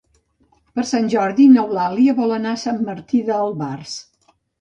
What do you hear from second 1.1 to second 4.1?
Jordi n'Eulàlia vol anar a Sant Martí d'Albars.